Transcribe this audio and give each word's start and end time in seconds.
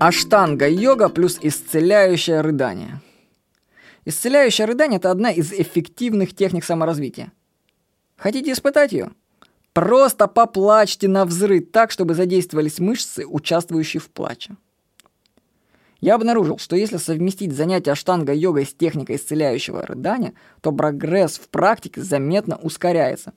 Аштанга-йога 0.00 1.10
плюс 1.10 1.38
исцеляющее 1.42 2.40
рыдание. 2.40 3.02
Исцеляющее 4.06 4.66
рыдание– 4.66 4.96
это 4.98 5.10
одна 5.10 5.30
из 5.30 5.52
эффективных 5.52 6.34
техник 6.34 6.64
саморазвития. 6.64 7.32
Хотите 8.16 8.52
испытать 8.52 8.92
ее? 8.92 9.10
Просто 9.74 10.26
поплачьте 10.26 11.06
на 11.06 11.26
взрыв 11.26 11.70
так, 11.70 11.90
чтобы 11.90 12.14
задействовались 12.14 12.78
мышцы, 12.78 13.26
участвующие 13.26 14.00
в 14.00 14.08
плаче. 14.08 14.56
Я 16.00 16.14
обнаружил, 16.14 16.56
что 16.56 16.76
если 16.76 16.96
совместить 16.96 17.52
занятия 17.52 17.92
аштанга-йогой 17.92 18.64
с 18.64 18.72
техникой 18.72 19.16
исцеляющего 19.16 19.84
рыдания, 19.84 20.32
то 20.62 20.72
прогресс 20.72 21.38
в 21.38 21.50
практике 21.50 22.00
заметно 22.00 22.56
ускоряется. 22.56 23.34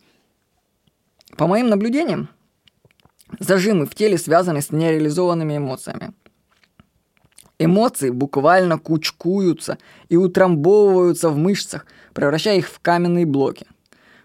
По 1.36 1.46
моим 1.46 1.68
наблюдениям, 1.68 2.30
зажимы 3.38 3.86
в 3.86 3.96
теле 3.96 4.18
связаны 4.18 4.62
с 4.62 4.72
нереализованными 4.72 5.58
эмоциями. 5.58 6.14
Эмоции 7.60 8.10
буквально 8.10 8.80
кучкуются 8.80 9.78
и 10.10 10.18
утрамбовываются 10.18 11.30
в 11.30 11.38
мышцах, 11.38 11.86
превращая 12.14 12.58
их 12.58 12.68
в 12.68 12.80
каменные 12.80 13.26
блоки. 13.26 13.68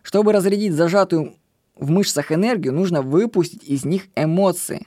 Чтобы 0.03 0.33
разрядить 0.33 0.73
зажатую 0.73 1.35
в 1.77 1.91
мышцах 1.91 2.33
энергию, 2.33 2.73
нужно 2.73 3.03
выпустить 3.03 3.65
из 3.65 3.85
них 3.85 4.09
эмоции. 4.17 4.87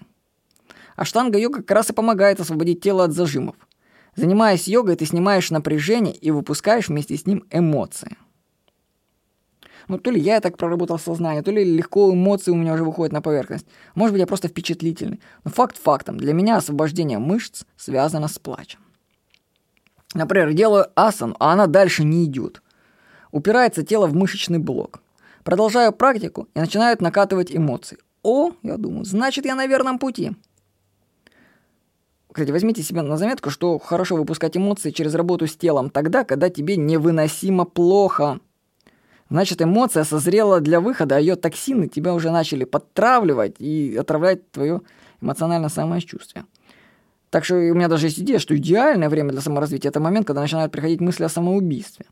А 0.95 1.05
штанга-йога 1.05 1.59
как 1.59 1.71
раз 1.71 1.89
и 1.89 1.93
помогает 1.93 2.39
освободить 2.39 2.81
тело 2.81 3.03
от 3.03 3.13
зажимов. 3.13 3.55
Занимаясь 4.15 4.67
йогой, 4.67 4.95
ты 4.95 5.05
снимаешь 5.05 5.51
напряжение 5.51 6.13
и 6.13 6.31
выпускаешь 6.31 6.89
вместе 6.89 7.15
с 7.15 7.25
ним 7.25 7.45
эмоции. 7.49 8.17
Ну, 9.87 9.97
то 9.97 10.11
ли 10.11 10.19
я 10.19 10.39
так 10.39 10.57
проработал 10.57 10.99
сознание, 10.99 11.43
то 11.43 11.51
ли 11.51 11.63
легко 11.63 12.13
эмоции 12.13 12.51
у 12.51 12.55
меня 12.55 12.73
уже 12.73 12.83
выходят 12.83 13.13
на 13.13 13.21
поверхность. 13.21 13.65
Может 13.95 14.13
быть, 14.13 14.19
я 14.19 14.27
просто 14.27 14.47
впечатлительный. 14.47 15.19
Но 15.43 15.51
факт 15.51 15.77
фактом, 15.77 16.17
для 16.17 16.33
меня 16.33 16.57
освобождение 16.57 17.19
мышц 17.19 17.63
связано 17.77 18.27
с 18.27 18.39
плачем. 18.39 18.79
Например, 20.13 20.51
делаю 20.53 20.87
асану, 20.95 21.35
а 21.39 21.53
она 21.53 21.67
дальше 21.67 22.03
не 22.03 22.25
идет. 22.25 22.61
Упирается 23.31 23.83
тело 23.83 24.07
в 24.07 24.13
мышечный 24.13 24.59
блок. 24.59 25.01
Продолжаю 25.43 25.93
практику 25.93 26.47
и 26.53 26.59
начинают 26.59 27.01
накатывать 27.01 27.55
эмоции. 27.55 27.97
О, 28.23 28.51
я 28.61 28.77
думаю, 28.77 29.05
значит, 29.05 29.45
я 29.45 29.55
на 29.55 29.65
верном 29.65 29.97
пути. 29.97 30.33
Кстати, 32.31 32.51
возьмите 32.51 32.81
себе 32.81 33.01
на 33.01 33.17
заметку, 33.17 33.49
что 33.49 33.77
хорошо 33.77 34.15
выпускать 34.15 34.55
эмоции 34.55 34.91
через 34.91 35.15
работу 35.15 35.47
с 35.47 35.55
телом 35.55 35.89
тогда, 35.89 36.23
когда 36.23 36.49
тебе 36.49 36.77
невыносимо 36.77 37.65
плохо. 37.65 38.39
Значит, 39.31 39.61
эмоция 39.61 40.03
созрела 40.03 40.59
для 40.59 40.81
выхода, 40.81 41.15
а 41.15 41.19
ее 41.19 41.37
токсины 41.37 41.87
тебя 41.87 42.13
уже 42.13 42.31
начали 42.31 42.65
подтравливать 42.65 43.55
и 43.59 43.95
отравлять 43.95 44.51
твое 44.51 44.81
эмоциональное 45.21 45.69
самочувствие. 45.69 46.45
Так 47.29 47.45
что 47.45 47.55
у 47.55 47.73
меня 47.73 47.87
даже 47.87 48.07
есть 48.07 48.19
идея, 48.19 48.39
что 48.39 48.57
идеальное 48.57 49.07
время 49.07 49.31
для 49.31 49.39
саморазвития– 49.39 49.89
это 49.91 50.01
момент, 50.01 50.27
когда 50.27 50.41
начинают 50.41 50.73
приходить 50.73 50.99
мысли 50.99 51.23
о 51.23 51.29
самоубийстве. 51.29 52.07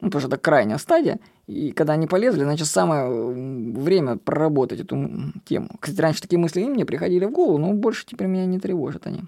Ну, 0.00 0.08
что 0.10 0.28
это 0.28 0.36
крайняя 0.36 0.78
стадия, 0.78 1.18
и 1.48 1.72
когда 1.72 1.94
они 1.94 2.06
полезли, 2.06 2.44
значит, 2.44 2.68
самое 2.68 3.10
время 3.10 4.16
проработать 4.16 4.78
эту 4.78 5.32
тему. 5.44 5.68
Кстати, 5.80 6.00
раньше 6.00 6.22
такие 6.22 6.38
мысли 6.38 6.60
и 6.60 6.66
мне 6.66 6.84
приходили 6.84 7.24
в 7.24 7.32
голову, 7.32 7.58
но 7.58 7.72
больше 7.72 8.06
теперь 8.06 8.28
меня 8.28 8.46
не 8.46 8.60
тревожат 8.60 9.08
они. 9.08 9.22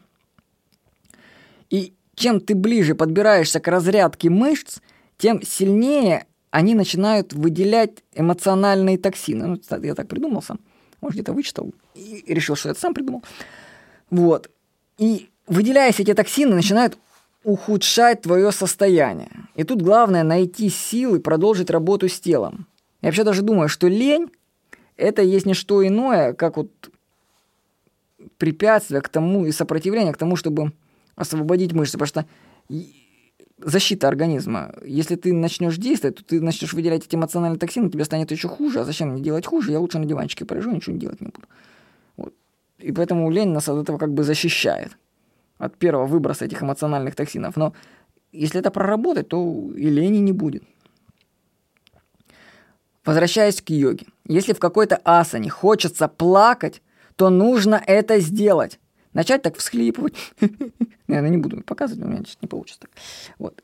И 1.69 1.95
чем 2.14 2.39
ты 2.39 2.55
ближе 2.55 2.95
подбираешься 2.95 3.59
к 3.59 3.67
разрядке 3.67 4.31
мышц, 4.31 4.79
тем 5.19 5.42
сильнее 5.42 6.27
они 6.50 6.75
начинают 6.75 7.33
выделять 7.33 8.02
эмоциональные 8.14 8.98
токсины. 8.98 9.47
Ну, 9.47 9.61
я 9.83 9.94
так 9.94 10.08
придумал 10.08 10.42
сам. 10.42 10.61
Может, 11.00 11.16
где-то 11.16 11.33
вычитал 11.33 11.72
и 11.94 12.22
решил, 12.27 12.56
что 12.56 12.70
это 12.70 12.80
сам 12.80 12.94
придумал. 12.94 13.22
Вот. 14.11 14.50
И 14.98 15.28
выделяясь 15.47 16.00
эти 16.00 16.14
токсины, 16.14 16.55
начинают 16.55 16.98
ухудшать 17.44 18.22
твое 18.22 18.50
состояние. 18.50 19.30
И 19.55 19.64
тут 19.64 19.83
главное 19.83 20.22
найти 20.22 20.68
силы 20.68 21.20
продолжить 21.20 21.70
работу 21.70 22.08
с 22.08 22.18
телом. 22.18 22.67
Я 23.02 23.08
вообще 23.08 23.24
даже 23.24 23.42
думаю, 23.42 23.68
что 23.68 23.86
лень– 23.89 24.28
это 24.96 25.23
есть 25.23 25.46
не 25.46 25.55
что 25.55 25.86
иное, 25.86 26.33
как 26.33 26.57
вот 26.57 26.70
препятствие 28.39 29.01
к 29.01 29.08
тому 29.08 29.46
и 29.46 29.52
сопротивление 29.52 30.13
к 30.13 30.18
тому, 30.18 30.36
чтобы 30.36 30.73
освободить 31.14 31.73
мышцы. 31.73 31.98
Потому 31.98 32.08
что 32.08 32.27
защита 33.58 34.08
организма. 34.08 34.74
Если 34.84 35.17
ты 35.17 35.33
начнешь 35.33 35.77
действовать, 35.77 36.17
то 36.17 36.24
ты 36.24 36.40
начнешь 36.40 36.72
выделять 36.72 37.06
эти 37.06 37.17
эмоциональные 37.17 37.58
токсины, 37.58 37.90
тебе 37.90 38.05
станет 38.05 38.30
еще 38.30 38.48
хуже. 38.48 38.80
А 38.80 38.84
зачем 38.84 39.11
мне 39.11 39.22
делать 39.22 39.46
хуже? 39.46 39.72
Я 39.72 39.80
лучше 39.80 39.98
на 39.98 40.05
диванчике 40.05 40.44
полежу, 40.44 40.70
ничего 40.70 40.94
не 40.94 41.00
делать 41.00 41.20
не 41.20 41.28
буду. 41.28 41.46
Вот. 42.16 42.34
И 42.78 42.92
поэтому 42.92 43.30
лень 43.30 43.48
нас 43.48 43.68
от 43.68 43.83
этого 43.83 43.98
как 43.98 44.12
бы 44.12 44.24
защищает. 44.24 44.96
От 45.58 45.77
первого 45.77 46.06
выброса 46.06 46.45
этих 46.45 46.62
эмоциональных 46.62 47.14
токсинов. 47.14 47.56
Но 47.56 47.72
если 48.33 48.61
это 48.61 48.70
проработать, 48.70 49.28
то 49.28 49.72
и 49.74 49.89
лени 49.89 50.18
не 50.18 50.33
будет. 50.33 50.62
Возвращаясь 53.05 53.62
к 53.62 53.70
йоге. 53.70 54.06
Если 54.27 54.52
в 54.52 54.58
какой-то 54.58 55.00
асане 55.05 55.48
хочется 55.48 56.08
плакать, 56.08 56.83
то 57.14 57.30
нужно 57.30 57.83
это 57.86 58.18
сделать. 58.20 58.78
Начать 59.16 59.40
так 59.40 59.56
всхлипывать. 59.56 60.12
Я 61.08 61.22
не 61.22 61.38
буду 61.38 61.62
показывать, 61.62 62.04
у 62.04 62.06
меня 62.06 62.18
сейчас 62.18 62.36
не 62.42 62.48
получится 62.48 62.80
так. 62.80 62.90
Вот. 63.38 63.62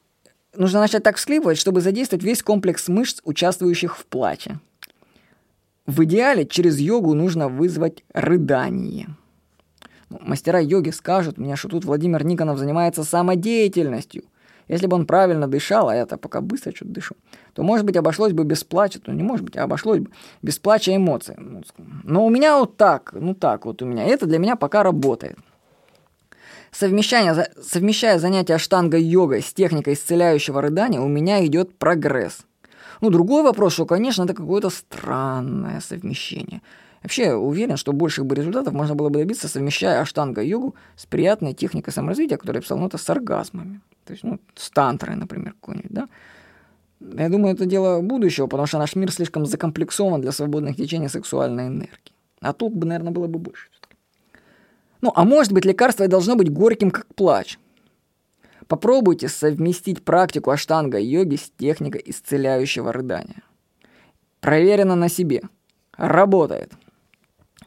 Нужно 0.57 0.81
начать 0.81 1.03
так 1.03 1.17
всхлипывать, 1.17 1.59
чтобы 1.59 1.83
задействовать 1.83 2.25
весь 2.25 2.43
комплекс 2.43 2.89
мышц, 2.89 3.21
участвующих 3.25 3.99
в 3.99 4.07
плаче. 4.07 4.61
В 5.85 6.05
идеале 6.05 6.47
через 6.47 6.79
йогу 6.79 7.13
нужно 7.13 7.49
вызвать 7.49 8.03
рыдание. 8.15 9.09
Ну, 10.09 10.21
мастера 10.23 10.59
йоги 10.59 10.89
скажут 10.89 11.37
мне, 11.37 11.55
что 11.57 11.69
тут 11.69 11.85
Владимир 11.85 12.25
Никонов 12.25 12.57
занимается 12.57 13.05
самодеятельностью. 13.05 14.25
Если 14.73 14.87
бы 14.87 14.97
он 14.97 15.05
правильно 15.05 15.47
дышал, 15.49 15.91
а 15.91 15.95
я-то 15.95 16.17
пока 16.17 16.41
быстро 16.41 16.75
что-то 16.75 16.93
дышу, 16.93 17.15
то, 17.53 17.63
может 17.63 17.85
быть, 17.85 17.95
обошлось 17.95 18.33
бы 18.33 18.43
без 18.45 18.65
плача, 18.65 18.99
то 19.01 19.13
не 19.13 19.23
может 19.23 19.45
быть, 19.45 19.55
а 19.59 19.65
обошлось 19.65 20.01
бы 20.01 20.11
без 20.41 20.59
плача 20.59 20.97
эмоций. 20.97 21.35
Ну, 21.37 21.63
но 22.05 22.25
у 22.25 22.31
меня 22.31 22.57
вот 22.57 22.79
так, 22.79 23.13
ну 23.13 23.35
так 23.35 23.67
вот 23.67 23.83
у 23.83 23.85
меня. 23.85 24.07
Это 24.07 24.25
для 24.25 24.39
меня 24.39 24.57
пока 24.57 24.83
работает. 24.83 25.37
Совмещая, 26.71 27.51
совмещая 27.63 28.19
занятия 28.19 28.57
штангой-йогой 28.57 29.43
с 29.43 29.53
техникой 29.53 29.93
исцеляющего 29.93 30.63
рыдания, 30.63 31.01
у 31.01 31.09
меня 31.09 31.45
идет 31.45 31.77
прогресс. 31.77 32.39
Ну, 33.03 33.11
другой 33.11 33.43
вопрос, 33.43 33.75
что, 33.75 33.85
конечно, 33.85 34.23
это 34.23 34.33
какое-то 34.33 34.71
странное 34.71 35.81
совмещение. 35.81 36.63
Вообще, 37.03 37.35
уверен, 37.35 37.77
что 37.77 37.93
больших 37.93 38.27
бы 38.27 38.35
результатов 38.35 38.73
можно 38.73 38.95
было 38.95 39.09
бы 39.09 39.19
добиться, 39.19 39.49
совмещая 39.49 40.01
аштанга-йогу 40.03 40.75
с 40.97 41.07
приятной 41.07 41.53
техникой 41.53 41.93
саморазвития, 41.93 42.37
которая 42.37 42.63
это 42.63 42.99
с 42.99 43.11
оргазмами. 43.11 43.81
То 44.05 44.13
есть, 44.13 44.25
ну, 44.25 44.39
с 44.55 44.71
тантрой, 44.71 45.17
например, 45.17 45.55
какой-нибудь, 45.61 45.91
да. 45.91 46.09
Я 47.01 47.29
думаю, 47.29 47.55
это 47.55 47.67
дело 47.67 48.01
будущего, 48.01 48.47
потому 48.47 48.67
что 48.67 48.79
наш 48.79 48.95
мир 48.95 49.11
слишком 49.11 49.47
закомплексован 49.47 50.21
для 50.21 50.31
свободных 50.31 50.77
течений 50.77 51.09
сексуальной 51.09 51.67
энергии. 51.67 52.13
А 52.41 52.53
толк 52.53 52.75
бы, 52.75 52.87
наверное, 52.87 53.13
было 53.13 53.27
бы 53.27 53.41
больше. 53.41 53.69
Ну, 55.01 55.13
а 55.17 55.25
может 55.25 55.53
быть, 55.53 55.65
лекарство 55.65 56.07
должно 56.07 56.37
быть 56.37 56.53
горьким, 56.53 56.93
как 56.93 57.13
плач. 57.17 57.59
Попробуйте 58.69 59.29
совместить 59.29 60.05
практику 60.05 60.51
аштанга 60.53 60.99
йоги 60.99 61.35
с 61.35 61.51
техникой 61.59 62.03
исцеляющего 62.07 62.93
рыдания. 62.93 63.43
Проверено 64.41 64.95
на 64.95 65.09
себе. 65.09 65.43
Работает. 65.97 66.73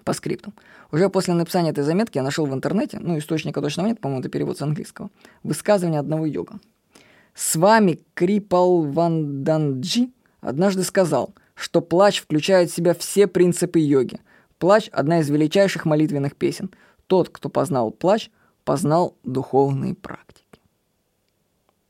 По 0.06 0.14
скрипту. 0.14 0.54
Уже 0.92 1.10
после 1.10 1.34
написания 1.34 1.72
этой 1.72 1.84
заметки 1.84 2.18
я 2.18 2.24
нашел 2.24 2.46
в 2.46 2.54
интернете, 2.54 3.00
ну, 3.02 3.18
источника 3.18 3.60
точно 3.60 3.82
нет, 3.82 4.00
по-моему, 4.00 4.22
это 4.22 4.30
перевод 4.30 4.58
с 4.58 4.62
английского, 4.62 5.10
высказывание 5.44 6.00
одного 6.00 6.26
йога. 6.26 6.60
С 7.34 7.58
вами 7.58 8.00
Крипал 8.14 8.84
Ванданджи 8.84 10.10
однажды 10.42 10.84
сказал, 10.84 11.34
что 11.56 11.82
плач 11.82 12.22
включает 12.22 12.70
в 12.70 12.76
себя 12.76 12.94
все 12.94 13.28
принципы 13.28 13.80
йоги. 13.80 14.20
Плач– 14.60 14.90
одна 14.92 15.20
из 15.20 15.30
величайших 15.30 15.86
молитвенных 15.86 16.36
песен. 16.36 16.70
Тот, 17.08 17.29
кто 17.29 17.50
познал 17.50 17.91
плач, 17.91 18.29
познал 18.64 19.18
духовные 19.24 19.96
практики. 19.96 20.59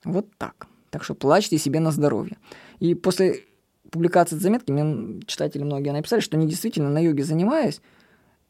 Вот 0.04 0.28
так. 0.38 0.68
Так 0.90 1.04
что 1.04 1.16
плачьте 1.16 1.58
себе 1.58 1.80
на 1.80 1.92
здоровье. 1.92 2.38
И 2.80 2.96
после 2.96 3.44
публикации 3.92 4.38
заметки 4.38 4.72
мне 4.72 5.22
читатели 5.26 5.64
многие 5.64 5.92
написали, 5.92 6.22
что 6.22 6.38
они 6.38 6.48
действительно 6.48 6.90
на 6.90 7.00
йоге 7.00 7.24
занимаясь, 7.24 7.82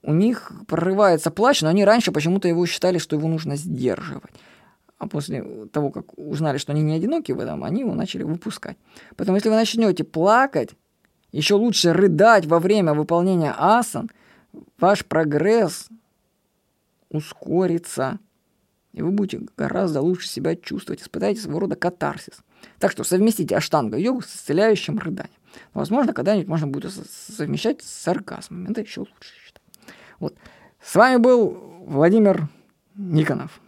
у 0.05 0.13
них 0.13 0.51
прорывается 0.67 1.31
плач, 1.31 1.61
но 1.61 1.69
они 1.69 1.83
раньше 1.83 2.11
почему-то 2.11 2.47
его 2.47 2.65
считали, 2.65 2.99
что 2.99 3.15
его 3.15 3.27
нужно 3.27 3.55
сдерживать. 3.55 4.31
А 4.97 5.07
после 5.07 5.43
того, 5.73 5.89
как 5.89 6.17
узнали, 6.17 6.57
что 6.57 6.71
они 6.71 6.81
не 6.81 6.93
одиноки 6.93 7.31
в 7.31 7.39
этом, 7.39 7.63
они 7.63 7.81
его 7.81 7.93
начали 7.95 8.23
выпускать. 8.23 8.77
Поэтому 9.17 9.37
если 9.37 9.49
вы 9.49 9.55
начнете 9.55 10.03
плакать, 10.03 10.69
еще 11.31 11.55
лучше 11.55 11.91
рыдать 11.91 12.45
во 12.45 12.59
время 12.59 12.93
выполнения 12.93 13.53
асан, 13.57 14.09
ваш 14.79 15.05
прогресс 15.05 15.89
ускорится, 17.09 18.19
и 18.93 19.01
вы 19.01 19.11
будете 19.11 19.45
гораздо 19.57 20.01
лучше 20.01 20.27
себя 20.27 20.55
чувствовать, 20.55 21.01
испытаете 21.01 21.41
своего 21.41 21.59
рода 21.59 21.75
катарсис. 21.75 22.41
Так 22.79 22.91
что 22.91 23.03
совместите 23.03 23.55
аштанга-йогу 23.55 24.21
с 24.21 24.35
исцеляющим 24.35 24.97
рыданием. 24.99 25.35
Возможно, 25.73 26.13
когда-нибудь 26.13 26.47
можно 26.47 26.67
будет 26.67 26.93
совмещать 26.93 27.81
с 27.81 28.07
оргазмом. 28.07 28.67
Это 28.67 28.81
еще 28.81 29.01
лучше, 29.01 29.33
считаю. 29.43 29.64
Вот. 30.19 30.35
С 30.81 30.95
вами 30.95 31.17
был 31.17 31.57
Владимир 31.85 32.47
Никонов. 32.95 33.59